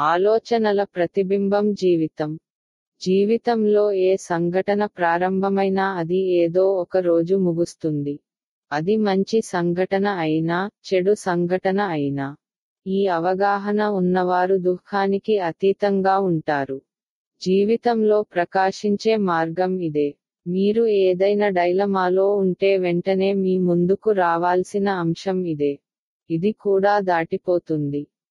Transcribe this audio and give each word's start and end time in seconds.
ఆలోచనల 0.00 0.84
ప్రతిబింబం 0.84 1.72
జీవితం. 1.72 2.38
జీవితంలో 3.00 3.92
ఏ 3.92 4.16
సంఘటన 4.16 4.86
ప్రారంభమైనా 4.86 5.92
అది 5.92 6.16
ఏదో 6.16 6.72
ఒక 6.72 6.96
రోజు 6.96 7.34
ముగుస్తుంది. 7.36 8.20
అది 8.72 8.96
మంచి 8.96 9.40
సంఘటన 9.40 10.08
అయినా 10.08 10.70
చెడు 10.86 11.14
సంఘటన 11.14 11.80
అయినా. 11.80 12.36
ఈ 12.86 13.06
అవగాహన 13.06 13.82
ఉన్నవారు 13.88 14.56
దుఃఖానికి 14.56 15.38
అతీతంగా 15.38 16.18
ఉంటారు. 16.18 16.80
జీవితంలో 17.42 18.22
ప్రకాశించే 18.22 19.16
మార్గం 19.16 19.80
ఇదే. 19.80 20.14
మీరు 20.46 20.86
ఏదైనా 20.86 21.48
డైలమాలో 21.48 22.34
ఉంటే 22.34 22.78
వెంటనే 22.78 23.32
మీ 23.32 23.58
ముందుకు 23.58 24.10
రావాల్సిన 24.10 24.88
అంశం 24.88 25.44
ఇదే. 25.44 25.78
ఇది 26.30 26.52
కూడా 26.52 27.00
దాటిపోతుంది. 27.00 28.06